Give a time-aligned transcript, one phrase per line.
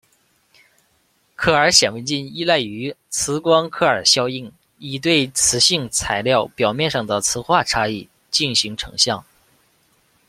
[1.35, 9.23] 克尔显微镜依赖于磁光克尔效应以对磁性材料表面上的磁化差异进行成像。